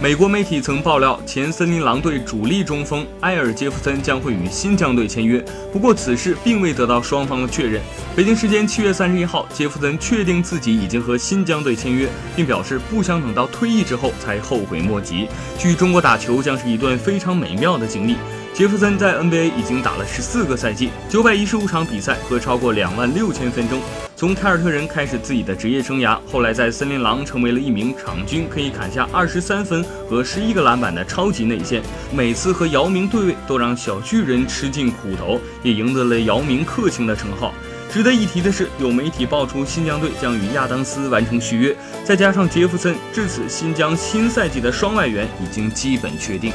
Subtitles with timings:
[0.00, 7.82] 美国媒体曾爆料，前森林狼队主力中锋埃尔·杰弗森将会与新疆队签约，不过此事并未得到双方的确认。
[8.14, 15.26] 北京时间七月三十一号，杰弗森确定自己已经和新疆队签约，并表示不想等到退役之后才后悔莫及。
[15.58, 18.14] 去中国打球将是一段非常美妙的经历。
[18.54, 23.80] 杰弗森在 NBA 已经打了十四个赛季，九百一十五场比赛和超过两万六千分钟。
[24.18, 29.80] 从凯尔特人开始自己的职业生涯，后来在森林狼成为了一名场均可以砍下二十三分
[30.10, 31.80] 和十一个篮板的超级内线。
[32.12, 37.54] 每次和姚明对位，都让小巨人吃尽苦头，也赢得了姚明克星的称号。
[37.92, 46.52] 值得一提的是，有媒体爆出新疆队将与亚当斯完成续约，再加上杰弗森，至此新疆新赛季的双外援已经基本确定。